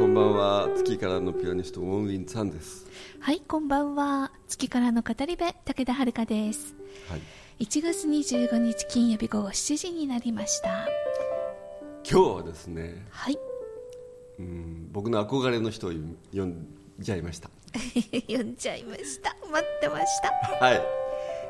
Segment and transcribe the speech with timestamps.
[0.00, 0.68] こんばんは。
[0.78, 2.86] 月からのピアニスト、ウォン・ウィン・さんです。
[3.20, 6.74] はいこんばんは月からの語り部武田遥です
[7.10, 7.20] はい。
[7.62, 10.88] 1月25日金曜日午後7時になりました
[12.10, 13.38] 今日はですね、はい
[14.38, 16.66] うん、僕の憧れの人を呼ん
[16.98, 17.50] じゃいました。
[18.26, 20.82] 読んじゃいました待ってましたはい。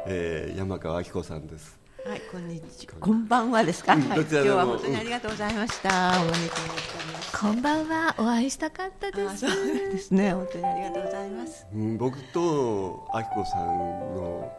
[0.06, 1.79] えー、山川明子さんです。
[2.06, 2.94] はい、こんにちは。
[2.98, 3.94] こんばんはですか？
[3.94, 5.88] うんはい、今日は本当にありがとうございました。
[6.22, 6.52] お招きになって
[6.98, 7.38] おります。
[7.38, 10.32] こんばんはお会いしたかったであ、すそうですね。
[10.32, 11.66] 本当にありがとうございます。
[11.72, 14.50] うん、僕と明子さんの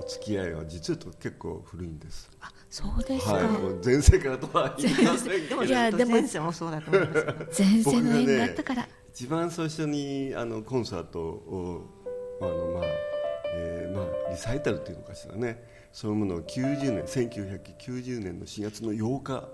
[0.00, 2.30] お付き合いは実は結構古いんです。
[2.40, 3.44] あそうですか、はい。
[3.44, 7.14] もう前世からとは言いませんけどでも、いやでも前世もそうだと思いま
[7.52, 7.62] す。
[7.62, 11.86] 前世の縁があったから、一番最初にあのコンサートを
[12.42, 12.82] あの、まあ
[13.54, 15.62] えーまあ、リサイタルっていうのかしらね。
[15.92, 19.50] そういうものを90年1990年の4月の8日っ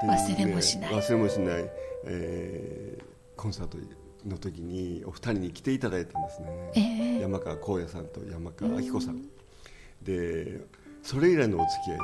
[0.00, 0.92] ていう、忘れもしない。
[0.92, 1.70] 忘れもしない、
[2.06, 3.04] えー
[3.38, 3.78] コンサート
[4.26, 7.20] の時にお二人に来ていただいたんですね、ええ。
[7.20, 9.22] 山川光也さんと山川明子さん、
[10.02, 10.60] で
[11.04, 11.98] それ以来のお付き合い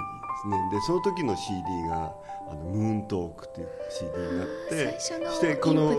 [0.45, 0.70] ですね。
[0.70, 2.14] でその時の CD が
[2.50, 5.97] 「あのムーントーク」っていう CD になって最初のしてこの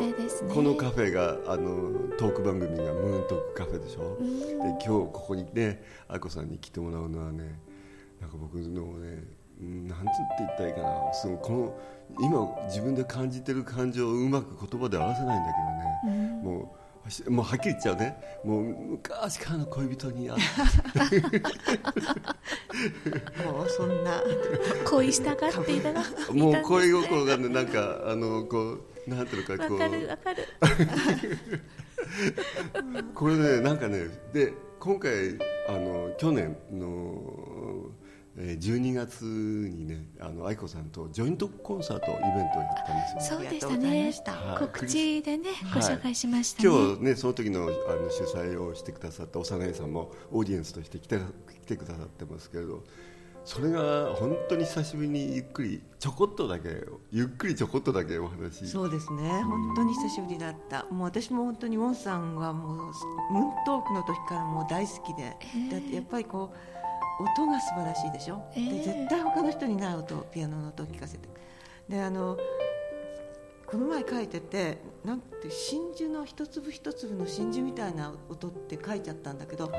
[0.53, 7.59] このカフェがあのトーク番組がムーントークカフェでしょ、で今日ここにねあこさんに来てもらうのはね
[8.21, 9.23] なんか僕のね
[9.59, 11.13] うんなんつって言ったらいいかな。
[11.13, 11.77] そのこの
[12.19, 15.51] 今自分で感じてる感情をうまく言葉で表せないんだ
[16.05, 16.84] けどね、もうし
[17.29, 18.17] もうはっきり言っちゃうね。
[18.43, 20.41] もう昔からの恋人に会っ
[21.09, 21.29] て
[23.45, 24.23] もうそんな。
[24.85, 31.37] 恋したがっていたがもう恋い心がねなんかあのこうなんていうのかこたんですねわかるうわかる。
[33.13, 38.04] これねなんかねで今回あの去年のえー
[38.37, 43.37] 12月にねあの愛子さんとジョイントコンサートイベントをやったんですよ。
[43.37, 44.07] そうでしたね。
[44.07, 44.31] ました。
[44.33, 45.95] はい告知でねごはい。
[45.95, 47.69] 紹介しましたね、今日ねその時のあの
[48.09, 51.17] 主催をしてくださった幼いさんもオーディエンスとして来て
[51.63, 52.83] 来てくださってますけれど
[53.45, 56.69] それが本当に久しぶりにゆっくりちょこっとだけ
[57.11, 58.67] ゆっくりちょこっとだけお話。
[58.67, 59.29] そうですね。
[59.43, 60.85] 本当に久しぶりだった。
[60.85, 62.91] もう私も本当にウォンさんはもうムーン
[63.65, 65.37] トークの時からもう大好きで、
[65.71, 66.57] だってやっぱりこう
[67.19, 68.43] 音が素晴らしいでしょ？
[68.55, 71.27] ええで絶対他の人にない音ピアノの音を聞かせて。
[71.89, 72.37] であの
[73.67, 79.71] この前書いててなんて真珠の一粒一粒の真珠みたいな音って書いちゃったんだけど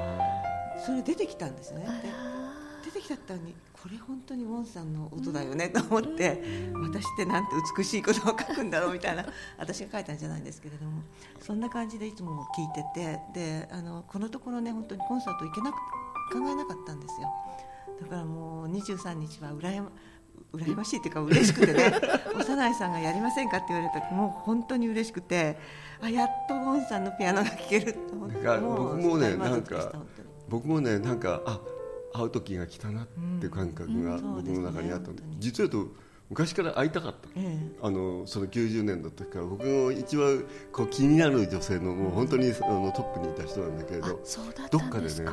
[0.84, 6.42] それ出てきたんですねで出てきちゃったのにこれ本当にウォンさんの音だよねと思って
[6.74, 9.24] 私ってなんて美しいことを書くんだろうみたいな
[9.56, 11.02] 私が書いたんじゃないんですけれども
[11.40, 15.76] そんな感じでいつも聞いててであのこのところね本当にコンサート行けなく
[16.32, 17.28] 考えなかったんですよ。
[18.02, 19.90] だからもう23日は羨ま
[20.52, 21.92] 羨ましいっていうか嬉しくてね
[22.38, 25.58] 幼いさんがやりませんかって言われた時もう本当に嬉しくて
[26.00, 29.92] あやっとウォンさんのピアノが聴けると思って僕もねなんか
[30.48, 31.60] 僕もねなんかあ
[32.14, 33.06] 会う時が来たなっ
[33.40, 35.88] ていう感覚がうん僕の中にあったんでそうですね実はと
[36.28, 37.28] 昔から会いたかった。
[37.36, 37.76] ええ。
[37.82, 44.20] あのその90年の時から僕の一番こう気になる女性のもう本当にあのトップにいた人なんだけれあど
[44.70, 45.30] どっかでね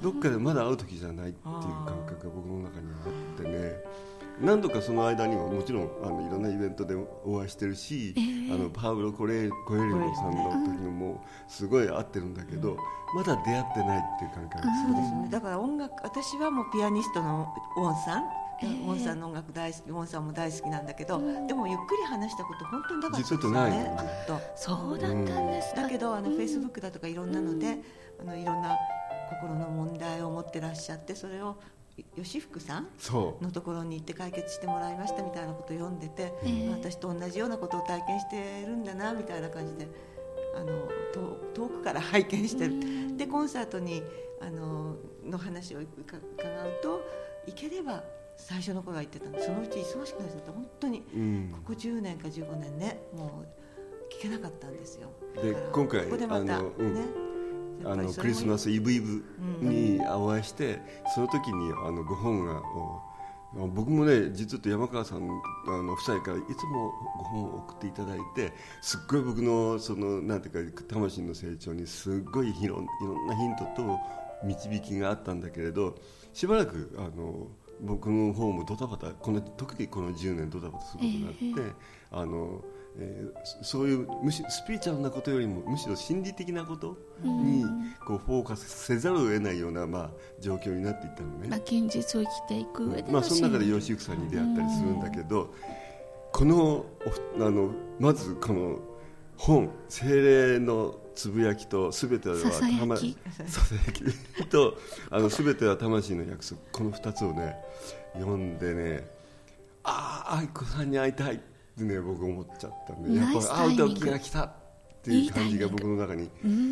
[0.00, 4.06] どっかでまだ会う時じゃないっていう感覚が僕の中にあってね。
[4.40, 8.14] 何度かその間にももちろんあのいろんなイベントでお会いしてるし、
[8.52, 12.76] あのパウロ・コレコエリオさんの時のもすごい会ってるんだけど、
[13.14, 15.28] まだ出会ってないっていう感覚そうですね。
[15.30, 17.48] だから音楽私はもうピアニストの
[17.78, 23.90] ウォンさん、ええウォンさんの音楽大好き、ウォンさんも大好きなんだけど、でもゆっくり話したこと本当になかったですよね。
[23.90, 24.40] のずっと。
[24.56, 27.78] そうだったんですか、だけどあのフェイスブックだとかいろんなので、
[28.20, 28.76] あのいろんな
[29.30, 31.56] 心の問題を持ってらっしゃってそれを
[32.14, 32.88] 吉福さん
[33.40, 36.68] のところに行って解決してもらいましたみたいなことを読んでて、ええ。
[36.70, 39.88] 私と同じようなことを体験してるんだなみたいな感じで
[40.54, 44.02] あの遠遠くから拝見してる、でコンサートに
[44.40, 46.22] あのの話を伺う
[46.82, 47.02] と
[47.46, 48.04] 行ければ
[48.36, 51.02] 最初の頃は言ってたんでそのうち忙しくなっちゃって本当に。
[51.14, 51.50] うん。
[51.52, 55.08] ここ10年か15年ねもう聞けなかったんですよ。
[55.42, 57.26] で今回ここでまたね
[57.82, 59.24] やあのクリスマスイブイブ
[59.60, 60.80] にお会いして、
[61.14, 62.62] その時にあのご本が
[63.68, 68.52] 僕もね実は山川さんあの夫妻からいつもご本を送っていただいて
[68.82, 72.86] すっごい僕のそのなんていうか魂の成長にすっごいいろん
[73.26, 73.98] なヒントと
[74.44, 75.96] 導きがあったんだけれど
[76.32, 77.46] しばらくあの
[77.80, 81.72] 僕の方もドタバタこの特にこの10年ドタバタすることになって、
[82.10, 82.64] あの
[82.98, 87.64] えーそそういうむしスピリチュアルなことよりもむしろ心理的なことに
[88.06, 91.48] こうフォーカスせざるを得ないような、まあ、状況になっていったのね。
[91.48, 95.52] まあ、現実を生きていく上でのまあ、その中で吉行さんに出会ったりするんだけど、
[96.32, 96.86] このお
[97.44, 98.78] あのまずこの
[99.36, 102.86] 本「精霊のつぶやき」と「すべてはささやき。
[102.86, 103.02] まさ
[103.48, 104.04] さやき
[104.48, 104.78] と
[105.10, 107.56] 「あのすべては魂の約束」この2つをね
[108.14, 109.10] 読んでね
[109.82, 111.38] ああ愛子さんに会いたいっ
[111.76, 114.52] てね僕思っちゃったんでやっぱり会う時が来たっ
[115.02, 116.30] ていう感じが僕の中に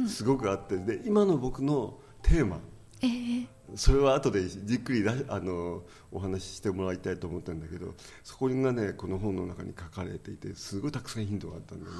[0.08, 2.60] すごくあってで今の僕のテーマ。
[3.00, 3.06] え
[3.42, 3.54] え。
[3.76, 5.82] それは後でじっくりらあの
[6.12, 11.98] お話ししてもらいたいと思ったんだけどそこがねこの本の中に書かれていてすごいたくさんヒントがあったんだよね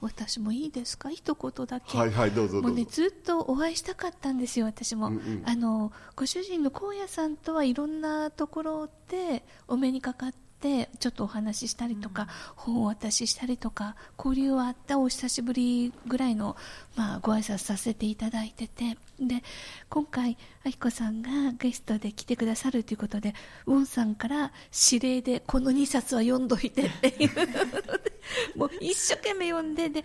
[0.00, 1.10] 私もいいですか？
[1.10, 5.42] 一言だけ、はいはいどうぞもうねずっとお会いしたかったんですよ私も、うんうん。
[5.44, 16.56] あのご主人の荒野さんとはいろんなところでお目にかかってちょっとお話ししたりとか、本をお渡ししたりとか交流はあったお久しぶりぐらいの、
[16.96, 19.42] まあ、ご挨拶させていただいててで
[19.88, 23.34] 今回あきこさんがゲストで来てくださるということで
[23.66, 24.52] ウォンさんから
[24.90, 30.04] 指令でこの2冊は読んどいてっていうもう一生懸命読んでで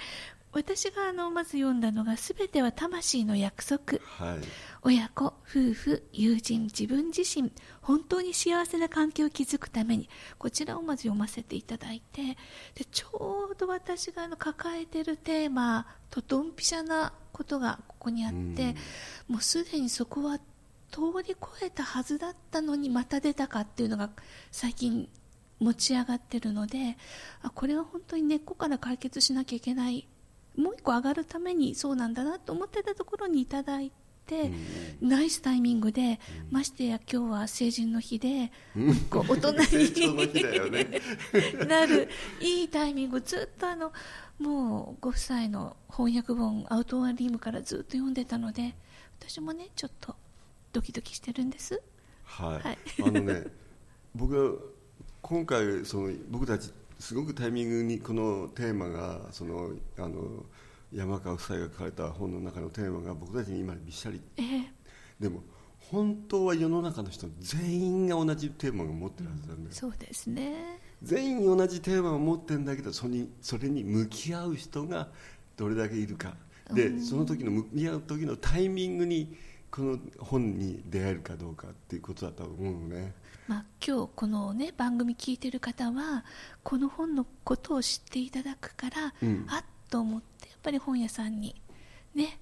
[0.53, 4.39] 私があのまず読んだのが「すべては魂の約束」はい。
[4.85, 7.51] 親子夫婦友人自分自身。
[7.81, 10.09] 本当に幸せな関係を築くために。
[10.37, 12.37] こちらをまず読ませていただいて。
[12.75, 18.75] でちょうど私があの抱えているテーマとドンピシャなことがここにあって。
[19.27, 20.37] もうすでにそこは
[20.91, 24.11] 通り越えたはずだったのにまた出たかっていうのが
[24.51, 25.09] 最近
[25.59, 26.97] 持ち上がってるので。
[27.41, 30.07] あこれは本当に根っこから解決しなきゃいけない
[30.55, 33.91] もう一個上がるためにそうなんだなと思ってたところにいただい
[34.25, 34.51] て、
[35.01, 36.19] ナイスタイミングで、
[36.51, 38.51] ましてや今日は成人の日で、
[39.09, 40.87] こう大人 成長の日だよね。
[41.61, 42.09] になる
[42.39, 43.91] いいタイミングずっとあの
[44.39, 48.75] もうご夫妻の翻訳本アウトワンリームからずっと読んでたので
[49.19, 50.15] 私もねちょっと
[50.71, 51.81] ドキドキしてるんです。
[52.23, 52.77] はい、はい。
[53.03, 53.45] あのね
[54.15, 54.59] 僕は
[55.21, 56.71] 今回その僕たち
[57.03, 60.45] すごくタイミングにこのテーマがそのあの
[60.89, 64.21] 山川夫妻が書かれた本の中のテーマが僕たちに今びっしゃり。
[64.37, 64.71] ええ。
[65.19, 65.43] でも
[65.79, 70.79] 本当は世の中の人全員が同じテーマを持ってるはずなんだよ、そうですね。
[71.01, 75.09] 全員同じテーマを持ってるんだけどそれにそれに向き合う人が
[75.57, 76.37] どれだけいるか。
[76.71, 79.35] でその時の向き合う時のタイミングに
[79.73, 83.11] この本に出会えるかどうかっていうことだと思うのね。
[83.47, 86.23] まあ、今日この、ね、番組聞いてる方は
[86.61, 89.45] この本のことを知っていただくから、うん。
[89.49, 91.59] あっと思ってやっぱり本屋さんに
[92.13, 92.39] ね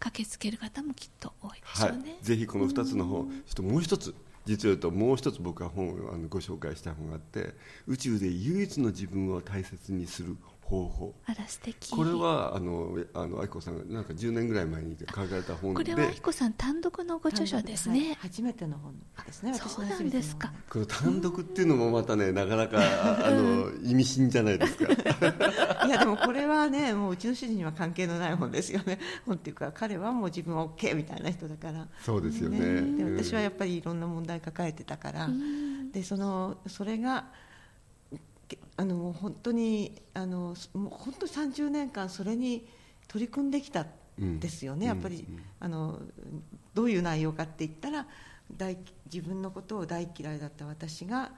[0.00, 4.12] 駆けつける方もきっと多いでしはいょうね、、ぜひこの2つの本、ちょっともう一つ
[4.44, 7.54] 実を言うともう一つ僕は本をあのご紹介した本があって
[7.86, 10.36] 宇宙で唯一の自分を大切にする
[10.72, 11.14] 方法。
[11.26, 11.90] あら素敵。
[11.90, 15.92] これはあのあの愛子さんがなんか10年ぐらい前に書かれた本で。
[15.92, 18.94] これはあきこさん単独のご著書ですね、はい初めての本
[19.26, 20.56] ですねそうなん私の初めてのですか本。
[20.70, 22.78] この単独っていうのもまたねなかなか
[23.26, 25.86] あの 意味深じゃないですか。
[25.86, 28.98] いやでもこれはねもううちの主人には関係のない本ですよね。
[29.26, 31.86] 本っていうか彼はもう自分は OK みたいな人だから。
[32.00, 32.58] そうですよね。
[32.58, 33.16] でうん。
[33.18, 35.28] 私はやっぱりいろんな問題抱えてたから。
[35.92, 37.51] でそのそれがけ
[38.76, 42.66] あの本当にあのもう本当に30年間それに
[43.08, 43.86] 取り組んできたん。
[44.40, 45.26] ですよね、うんやっぱり、
[45.58, 45.98] あの
[46.74, 48.06] どういう内容かって言ったら
[48.56, 48.76] 大
[49.12, 51.32] 自分のことを大嫌いだった私が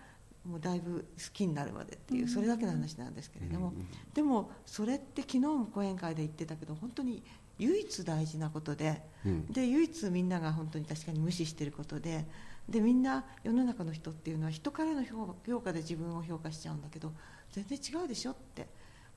[0.44, 3.72] もうだいぶ好きになるまでっていうそれだけの話なんですけれども、
[4.12, 7.22] でもそれって昨日も講演会で言ってたけど本当に
[7.58, 9.46] 唯一大事なことで,、うん。
[9.46, 12.26] で唯一みんなが本当に確かに無視していることで
[12.68, 17.12] でみんな世の中の人っていうのは人からの評評価で自分を評価しちゃうんだけど
[17.52, 18.68] 全然違うでしょって。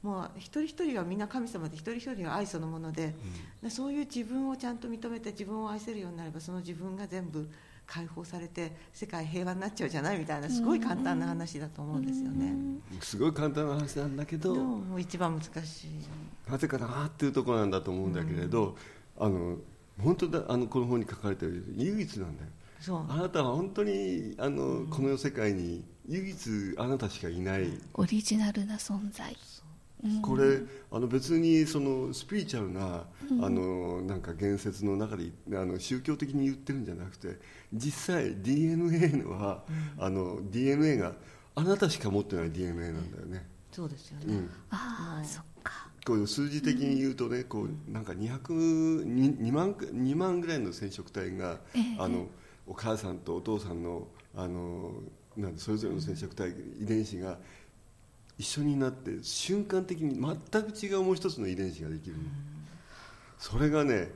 [0.03, 3.15] もう一人一人はみんな神様で一人一人は愛そのもので,、
[3.63, 7.49] でそういう自分をちゃんと認めて自分を愛せるようになればその自分が全部
[7.87, 12.53] 解放されて世界平和になっちゃうじゃないみたいなすごい簡単な話だと思うんですよね。
[12.99, 15.89] すごい簡単な話なんだけどでももう一番難しい。
[16.51, 18.75] なぜかなっていうところなんだと思うんだけれど、
[19.17, 19.57] あの
[20.01, 22.49] 本当だあのこの本に書かれている唯一なんだよ
[23.09, 27.71] あなたは本当にあの、この世界に唯一あなたしかいない。
[27.93, 29.35] オリジナルな存在。
[30.21, 30.59] これ
[30.91, 33.05] あの別にそのスピリチュアルな、
[33.45, 37.39] あのなんか言説の中であの宗教的に言ってるんじゃなくて
[37.73, 39.63] 実際 DNA は、
[39.97, 41.13] あの DNA が
[41.55, 45.89] あなたしか持ってない DNA なんだよね、そうですよね、うん、ああそっか。
[46.05, 52.27] こう数字的に言うとね、こうなんか200 2万2万ぐらいの染色体が、ええあの
[52.67, 54.91] お母さんとお父さんのあの
[55.35, 57.37] なんそれぞれの染色体、遺伝子が
[58.37, 62.15] 一緒になって瞬間的に全く違うもう一つの遺伝子ができる、
[63.37, 64.09] それがね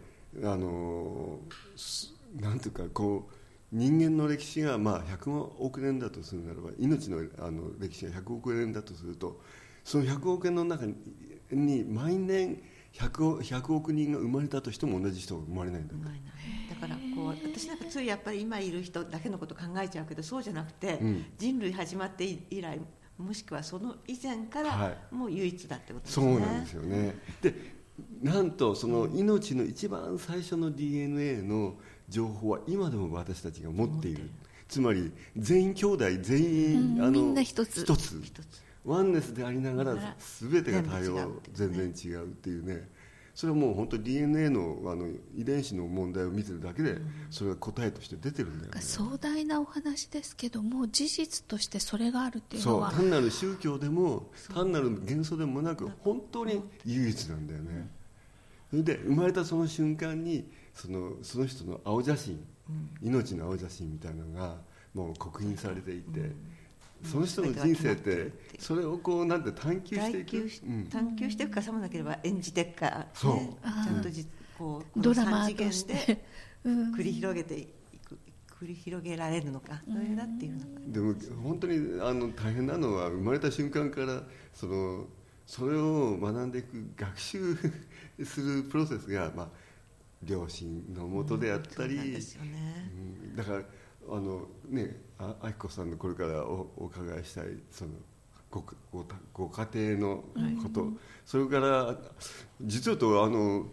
[0.44, 1.40] あの
[2.40, 3.36] なんていうかこう
[3.72, 9.40] 人間の歴史がまあ100億年だとするならば命のあの歴史が100億年だとすると
[9.84, 10.86] その100億年の中
[11.52, 12.62] に毎年
[12.94, 15.94] 100, 100億人が生まれたとしても同じ人が生まれないんだ。
[15.96, 21.26] だからこう私なんかついやっぱり今いる人だけのこと考えちゃうけどそうじゃなくて、うん。
[21.38, 22.80] 人類始まって以来
[23.18, 27.16] もしくはその以前かはらもう唯一だってことですそね、うなんですよね。
[27.42, 27.54] で
[28.22, 31.76] なんとその命の一番最初の DNA の
[32.10, 34.30] 情報は今でも私たちが持っている。
[34.68, 37.82] つまり全員兄弟全員、あのうんみんな一つ。
[37.82, 38.22] 一つ。
[38.24, 42.90] 一つワンネスでありながら全てが多様全然違うっていうね。
[43.34, 46.98] それはもう本当 DNA のあの遺伝子の問題を見てるだけで
[47.30, 48.82] それが答えとして出てるんだよね。
[48.82, 57.90] 壮大なお話ですけども事実としてそれがあるっていうのはそう単なる宗教でも単なる幻想でもなく本当に唯一なんだよね。
[58.70, 62.46] それで生まれたその瞬間にそのその人の青写真、
[63.02, 64.58] 命の青写真みたいなのが
[64.94, 66.32] もう刻印されていて、
[67.04, 70.90] その人の人生ってそれをこうなんて探求していく？
[70.90, 74.28] 探求していくかさもなければ演じていくか、ね、そうちゃんとじ
[74.58, 75.94] こうドラマ三次しで。
[75.96, 76.26] て、
[76.64, 76.94] うん。
[76.94, 78.18] 繰り広げていく
[78.62, 84.22] 繰り広げられるのかそれだっていうのがでも本当にあの大変なのは生まれた瞬間から
[84.54, 85.08] その
[85.48, 87.56] それを学んでいく学習
[88.24, 89.50] するプロセスが、まあ、
[90.24, 91.98] 両親のもとであったり、
[93.36, 93.62] だから
[94.10, 97.92] あのねああきこさんのこれからおお伺いしたいその
[98.50, 100.24] ごごご家庭の
[100.62, 100.88] こと、
[101.26, 101.96] それから
[102.62, 103.66] 実は言うとあの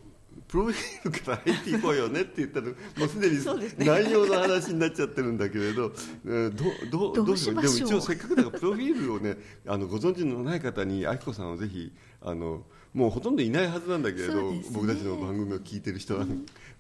[0.47, 5.93] プロフィールから入っていこうよねって言ったら もうすでに内容の話になっちゃってるんだけれど、
[6.27, 6.51] えー
[6.91, 7.75] どどうどうしましょう。
[7.75, 9.37] でも一応せっかくだからプロフィールをね
[9.67, 12.65] あのご存知のない方にあきこさんをぜひあの
[12.99, 14.61] もうほとんどいないはずなんだけれど、ね。
[14.73, 16.19] 僕たちの番組を聞いてる人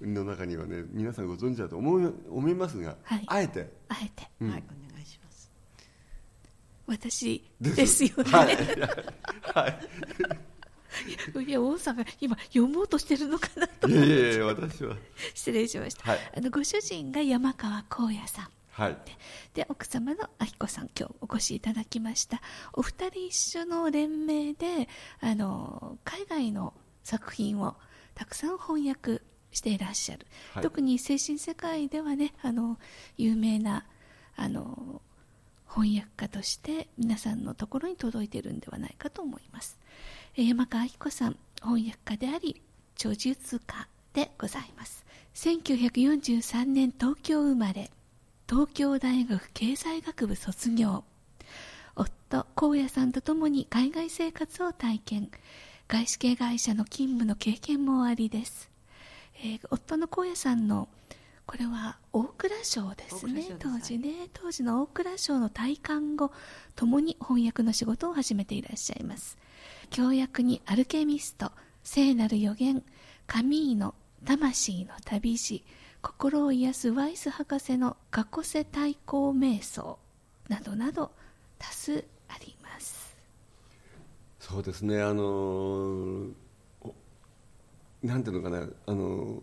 [0.00, 3.24] の中にはね皆さんご存知だと思い思いますが、はい。
[3.28, 4.28] あえて、あえて。
[4.40, 4.50] うん。
[4.50, 5.48] はいお願いします。
[6.88, 8.04] 私です。
[8.04, 8.56] よね、はい。
[9.54, 9.78] はい。
[11.46, 14.96] い、や王さんが今読もうとしてるのかなといやいやいや私は。
[15.34, 16.32] 失礼しました、はい。
[16.36, 18.96] あのご主人が山川光也さんはい。
[19.54, 22.40] で奥様のあきこさん今日お越しいただきました。
[22.72, 24.88] お二人一緒の連名で
[25.20, 27.74] あの海外の作品を
[28.14, 29.20] たくさん翻訳
[29.50, 30.62] していらっしゃる、はい。
[30.62, 32.78] 特に精神世界ではねあの
[33.16, 33.84] 有名な
[34.36, 35.02] あの
[35.68, 39.76] 翻訳家として皆さんのところに届いているんではないかと思います。
[40.36, 42.62] えー山川明子さん翻訳家であり
[42.94, 45.04] 著述家でございます。
[45.34, 47.90] 1943年東京生まれ
[48.48, 51.04] 東京大学経済学部卒業。
[51.94, 55.30] 夫荒野さんと共に海外生活を体験。
[55.86, 58.70] 外資系会社の勤務の経験もおありです、
[59.42, 60.88] えー夫の荒野さんの
[61.44, 63.32] これは大蔵省ですね。
[63.32, 63.56] 大蔵省です。
[63.58, 64.12] 当時ね。
[64.32, 66.32] 当時の大蔵省の退官後
[66.74, 69.36] 共に翻訳の仕事を始めていらっしゃいます。
[69.90, 71.52] 教訳にアルケミスト
[71.84, 72.82] 聖なる予言
[73.26, 75.62] カミーノ魂の旅路
[76.08, 79.98] 心を癒すワイス博士の過去世対抗瞑想
[80.48, 81.10] などなど
[81.58, 83.14] 多数あります。
[84.40, 85.02] そうですね。
[85.02, 86.28] あの
[88.02, 88.66] なんていうのかな。
[88.86, 89.40] あのー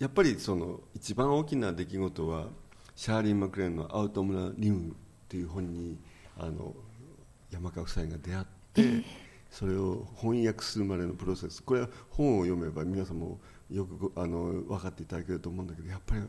[0.00, 2.48] やっぱりその一番大きな出来事は
[2.96, 4.92] シャーリー・マクレーンの「アウトムラ・リム」っ
[5.28, 5.96] ていう本に
[6.36, 6.74] あの
[7.50, 9.04] 山川夫妻が出会って、
[9.50, 11.62] それを翻訳するまでのプロセス。
[11.62, 13.38] これは本を読めば皆さんも
[13.74, 16.22] よくごあの分かっていただけると思うんだけどやっぱり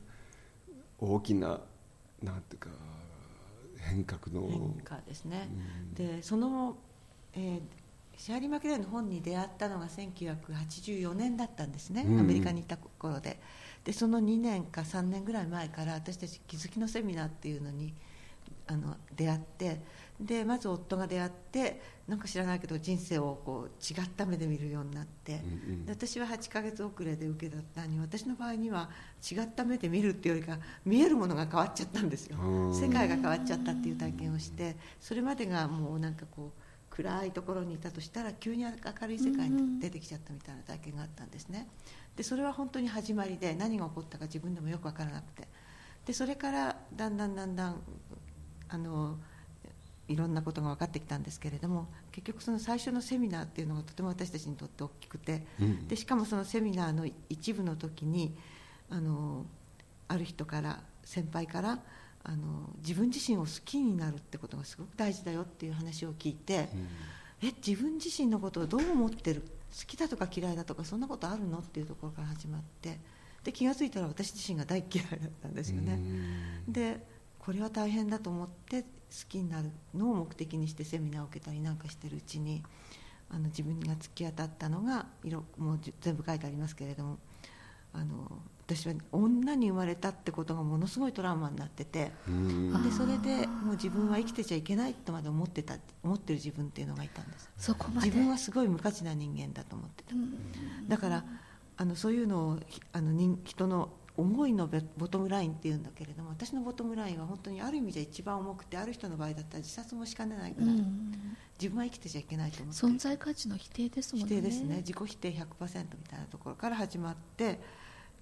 [0.99, 1.59] 大きな
[2.23, 2.69] なんていうか
[3.77, 5.47] 変革の変化ですね、
[5.93, 6.75] でその、
[7.33, 7.61] えー
[8.17, 12.19] シャーリー・マクレーンの本に出会ったのが1984年だったんですね、うん。
[12.19, 13.39] アメリカにいた頃で。
[13.83, 17.93] でその2年か3年ぐらい前から私たち気づきのセミナーっていうのに
[18.65, 19.79] あの出会って
[20.19, 25.85] でまず夫が出会ってなんか知らないけど人生をこう違った目で見るようになって、うんうん。
[25.85, 28.89] で私は8ヶ月遅れで受けたったのに私の場合には
[29.29, 32.37] 違った目で見るっていうよりか見えるものが変わっちゃったんですよ。
[32.39, 32.75] うん。
[32.75, 36.61] 世界が変わっちゃったっていう体験をしてそれまでがもうなんかこう
[36.95, 38.71] 暗いところにいたとしたら急に明
[39.07, 41.67] るい世界に出てきちゃったみたいな体験があったんですね。
[42.15, 45.47] でそれは本当に始まりで何が起こったか自分でもよく分からなくて。
[46.05, 47.81] でそれからだんだんだんだん
[48.69, 49.17] あの
[50.07, 55.87] いろんなことが分かってきたんですけれども結局その最初のセミナーっていうのがとても私たちにとって大きくて、うん。
[55.87, 58.35] でしかもそのセミナーの一部の時に
[58.89, 59.45] あの
[60.07, 61.79] ある人から先輩から
[62.23, 66.69] あの自分自身を好きになるってことがすごく大事だよっていう話を聞いて、
[67.41, 69.41] え自分自身のことをどう思ってる？
[69.41, 71.59] 好きだとか嫌いだとかそんなことあるの？
[71.59, 72.99] っていうところから始まって
[73.43, 75.99] で気が付いたら私自身が大嫌いだったんですよね。
[76.67, 77.05] で
[77.39, 78.87] これは大変だと思って好
[79.27, 82.63] きになるのを目的にしてセミナーを受けたりなんかしてるうちに
[83.29, 87.17] あの自分が突き当たったのが色もうじ全部書いてありますけれども
[87.93, 88.29] あの
[88.67, 92.83] 私は女に生まれたってことがものすごいトラウマになっててうん。
[92.83, 97.49] でそれでもう自分は生きてちゃいけないとまで思ってた思ってる自分っていうのがいたんです。
[97.57, 98.07] そこまで。
[98.07, 100.15] 自分はすごい無価値な人間だと思ってた。
[100.15, 100.87] うん。
[100.87, 101.23] だから
[101.77, 111.37] あのそういうのをひあの人人の思いのベボトムラインっていうんだけれども私のボトムラインは本当にある意味じゃ一番重くてある人の場合だったら自殺もしかねないぐらい、うん。
[111.59, 112.81] 自分は生きてちゃいけないと思って。
[112.81, 114.27] 存在価値の否定ですもんね。
[114.27, 115.47] 否定ですね自己否定100%み
[116.09, 117.59] たいなところから始まって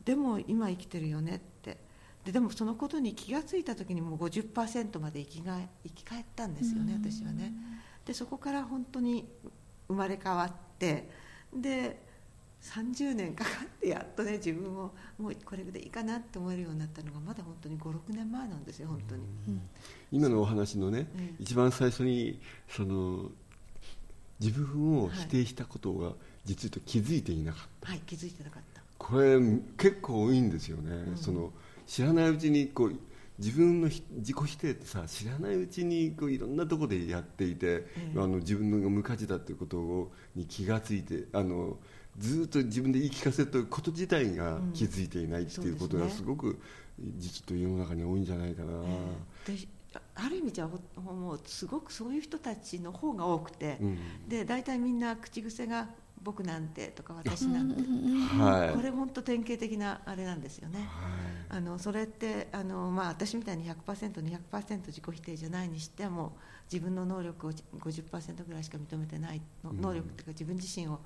[0.04, 1.78] でも今生きてるよねって。
[2.26, 7.12] ででもそのことに気が付いた時にもう50%まで生きが生き返ったんですよねうん。
[7.12, 7.54] 私はね。
[8.06, 9.28] でそこから本当に
[9.88, 11.10] 生まれ変わって
[11.54, 12.03] で
[12.64, 19.24] 30年かかってやっとね自分をもうこれでいいかなって思えるようになったのがまだ本当に56年前なんですよ本当に、
[20.12, 21.36] 今のお話のね、うん。
[21.40, 22.40] 一番最初に
[22.70, 23.30] その
[24.40, 26.14] 自分を否定したことが
[26.46, 28.82] 実は気づいていなかった、はい気づいてなかった。
[28.98, 29.38] これ
[29.78, 31.18] 結構多いんですよね、うん。
[31.18, 31.52] その
[31.86, 32.96] 知らないうちにこう
[33.40, 38.12] 自分のひ自己否定ってさ知らないうちにこういろんなところでやっていて、ええ。
[38.16, 41.78] あの自分が無価値だということをに気がついてあの
[42.18, 44.74] ずっと自分で言い聞かせてること自体がうん。
[44.74, 46.60] 気づいていないっていうことがすごく
[47.18, 48.72] 実と世の中に多いんじゃないかな、
[49.46, 49.68] で
[50.16, 53.98] ある意味じゃほもうすごくそういう人たちの方が多くて、うん。
[54.28, 55.90] で大体みんな口癖が
[56.24, 57.82] 「僕なんて」とか「私なんて」
[58.38, 58.76] はい。
[58.76, 60.80] これ本当典型的なあれなんですよね。
[60.80, 60.88] はい。
[61.50, 66.36] あのそれってあの、まあ、私みたいに 100%200% 自己否定じゃないにしても
[66.72, 71.00] 自分の能力を50%ぐらいしか認めてない能力っていうか自分自身を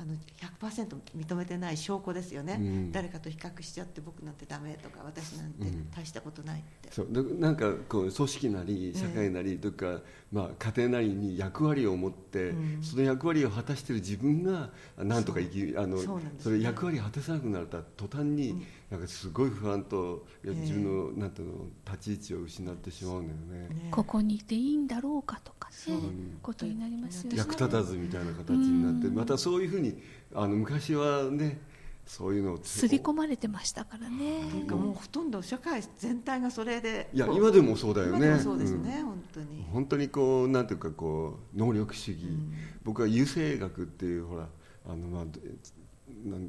[0.00, 0.14] あの
[0.60, 2.92] 100%認めてない証拠ですよね、うん。
[2.92, 5.90] 誰かと比較しちゃって僕なんてダメとか私なんてうん。
[5.90, 7.08] 大したことないって、そう。
[7.10, 10.00] だなんかこう組織なり社会なりとか、
[10.32, 12.82] まあ、家庭なりに役割を持って、うん。
[12.82, 23.74] その役割を果たしている自分がなんとか生きあのそうなんですそれ役割を果たせなくなった途端に、うんなんかすごい不安といやええ自分の、なんていうの立ち位置を失ってしまうんだよね。
[23.74, 26.02] ねここにいていいんだろうかとかそうね
[26.40, 27.38] ことになりますよね。
[27.38, 29.14] 役立たずみたいな形になって、うん。
[29.14, 30.00] またそういうふうに
[30.34, 31.60] あの昔はね
[32.06, 34.48] そういうのを刷り込まれてましたからね。
[34.50, 38.16] というかもうほとんど社会全体がそれでいや今でもそうだよね。
[38.16, 42.54] 今でもそうですね、本当に、本当にこうなんていうかこう能力主義、うん。
[42.84, 44.48] 僕は優生学っていうほら
[44.86, 45.32] あの、まあ、なん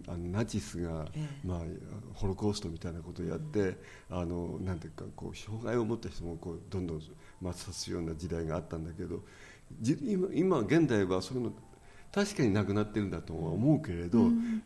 [0.08, 1.48] あのナチスが、ええ。
[1.48, 1.60] まあ、
[2.14, 3.78] ホロコーストみたいなことをやって、
[4.10, 7.02] あのなんていうかこう障害を持った人もこうどんどん
[7.42, 9.22] 抹殺するような時代があったんだけど
[9.82, 11.54] じ今今現代はそういうの
[12.12, 14.64] 確かになくなってるんだとは思うけれど、うん。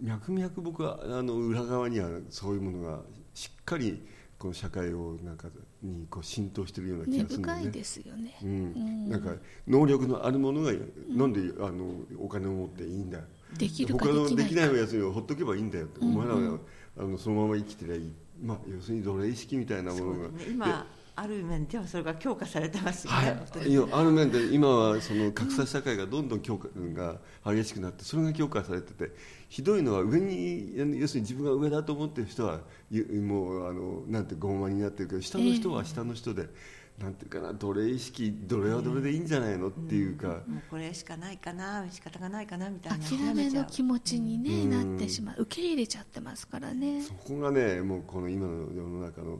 [0.00, 3.00] 脈々僕はあの裏側にはそういうものが
[3.34, 4.06] しっかり
[4.38, 5.48] この社会をなんか
[5.82, 7.42] にこう浸透しているような気根がするね。
[7.42, 8.38] 深いですよね。
[8.42, 8.48] うん。
[8.48, 9.08] うん。
[9.10, 9.34] なんか
[9.66, 10.72] 能力のあるものが
[11.08, 11.84] なんであの
[12.18, 13.18] お金を持っていいんだ
[13.58, 14.70] できるか他のでできないか。
[14.70, 16.58] きないやつにほっとけばいいんだよって、うんお前らは
[16.98, 20.54] あのそのまま生きてりゃいい、まあ、要するに奴隷意識みたいなもそうのがですね。
[20.54, 20.86] 今
[21.18, 23.92] ある面ではそれが強化されてますよね、はい。
[23.92, 29.12] ある面で今はその格差社会がどんどん強化が激しくなってそれが強化されてて
[29.48, 36.50] ひどいのは上に要するに自分が上だと思ってる人はゆもうあのなんて傲慢になってるけど下の人は下の人で、
[36.98, 43.04] なんていうかな奴隷意識奴隷は奴隷でいいんじゃないのっていうか、もうこれしかないかな仕方がないかなみたいな。
[43.04, 44.66] 諦めの気持ちに、ねう。
[44.66, 45.42] んなってしまう。
[45.42, 47.02] 受け入れちゃってますからね。
[47.02, 49.38] そこがねもうこの今の世の中の、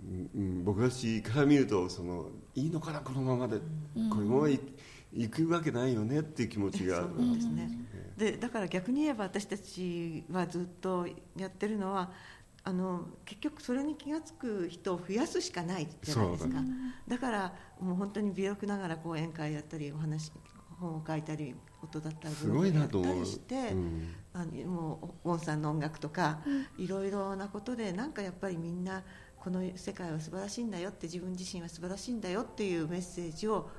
[0.00, 3.56] うんうん、僕たちから見るとそのいいのかなこのままで、
[3.96, 4.10] うん。
[4.10, 4.60] このままい
[5.12, 7.08] 行くわけないよねっていう気持ちがある。
[7.08, 7.34] ん。
[7.34, 7.70] ですね、
[8.16, 12.12] でだから逆に言えば私たちはずっとやってるのは
[12.66, 16.48] あの結局それに気が付く人を増やすしかないじゃないですか。
[16.48, 16.60] そうだ
[17.06, 20.32] だからもう本当に微力ながら講演会やったりお話
[20.80, 24.14] 本を書いたり音だったりすごいなったりして、うん。
[24.32, 26.40] あのもうウォンさんの音楽とか、
[26.76, 29.04] いろいろなことでなんかやっぱりみんな
[29.38, 33.70] この世界は素晴らしいんだよって自分自身は素晴らしいんだよっていうメッセージを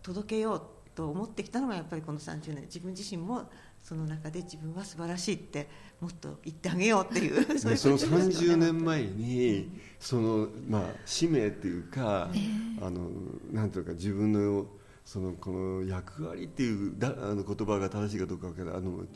[0.00, 0.62] 届けよう
[0.94, 2.62] と思ってきたのがやっぱりこの30年。
[2.66, 3.50] 自分自身も
[3.82, 5.68] その中で自分は素晴らしいって
[6.00, 13.10] もっと言ってあげようっていう そその30年前にその、まあ、使命っていうか、えー、あの
[13.50, 14.66] なんていうか自分の
[15.04, 18.76] そのこの役割っていうだあの言葉が正しいかどうか分からない。
[18.76, 19.06] あの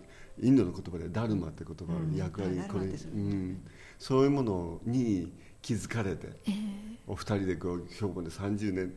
[0.40, 3.62] インドの言葉でダルマって言葉、うん、役割これ、うん、
[3.98, 6.54] そういうものに気づかれて、えー、
[7.06, 8.94] お二人でこう兵庫で30年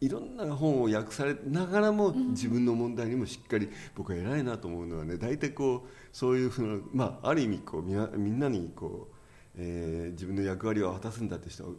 [0.00, 9.14] いろんな本を訳されながらも自分の問題にもしっかり僕は偉いなと思うのはね大体こうそういうふうな、まあ、ある意味こうみなみんなにこう、
[9.56, 11.70] えー、自分の役割を果たすんだって人は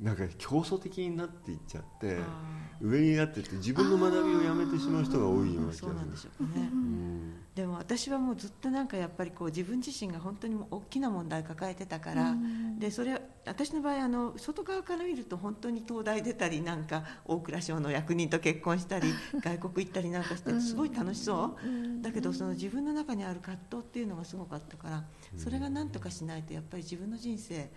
[0.00, 2.18] なんか競争的になっていっちゃって
[2.80, 6.30] 上になってって自分の学びをやめてしまう人が多いような気がする。
[7.54, 12.34] でも私はもうずっとなんかやっぱりこう自分自身が本当に大きな問題を抱えてたから、
[12.78, 25.04] でそれ私の場合あの外側から見ると本当に東大出たりなんか大蔵省の役人と結婚したり 外国行ったりなんかしてすごい楽しそう、だけどその自分の中にある葛藤っていうのがすごかったから
[25.36, 27.70] それが何とかしないとやっぱり自分の人生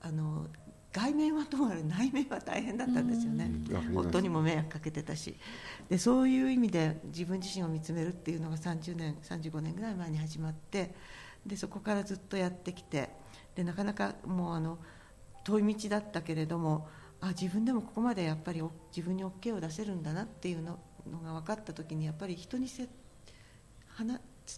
[0.00, 0.48] あの
[0.92, 3.50] 外面はともあれ内面は大変だったんですよね、
[3.94, 5.36] 夫にも迷惑かけてたし。
[5.88, 10.94] でそういう意味で自分自身を見つめるっていうのが30年35年ぐらい前に始まって
[11.46, 13.10] でそこからずっとやってきて
[13.54, 14.78] でなかなかもうあの
[15.44, 16.88] 遠い道だったけれども
[17.20, 18.62] あ自分でもここまでやっぱり
[18.94, 20.78] 自分に OK を出せるんだなっていうの
[21.24, 22.88] が分かった時にやっぱり人にせ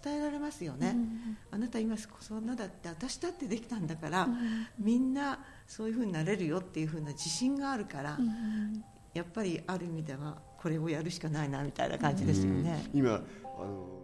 [0.03, 12.85] 伝えられますよね、うん、あなた今そんなだって私だってできたんだから、うん、みんなそういうふうになれるよっていうふうな自信があるから、うん、やっぱりある意味ではこれをやるしかないなみたいな感じですよね。
[12.95, 13.19] 今あ
[13.65, 14.03] の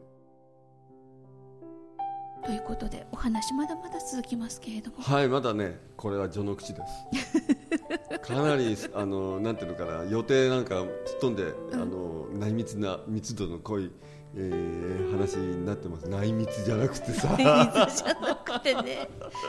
[2.45, 5.03] ということでお話まだまだ続きますけれども。
[5.03, 8.19] はいまだねこれは序の口です。
[8.23, 13.91] かなりあのなんていうのかな予定なんかすっ飛んで、あの内密な密度の濃い
[14.37, 16.09] えー、話になってます。
[16.09, 17.29] 内密じゃなくてさ。
[17.39, 19.09] 内密じゃなくてね。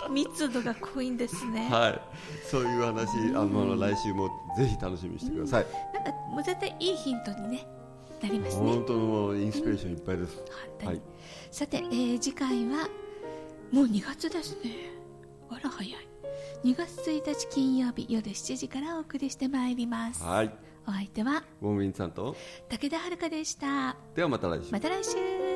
[0.10, 1.68] 密度が濃いんですね。
[1.70, 2.02] はい。
[2.50, 7.68] そういう話、あの来週もぜひ楽しみにしてください、なんかもう絶対いいヒントにね
[8.22, 8.64] なりますね。
[8.64, 10.38] 本当のインスピレーションいっぱいです、
[10.84, 11.02] はい、
[11.52, 12.88] さて、えー、次回は
[13.72, 14.92] もう2月ですね。
[15.50, 16.08] あら早い。
[16.64, 20.24] 2月1日金曜日夜7時からお送りしてまいります。
[20.24, 20.52] はい
[20.90, 22.36] お相手はウォンウィンさんと
[22.68, 23.96] 武田遥でした。
[24.16, 24.72] ではまた来週。
[24.72, 25.49] また来週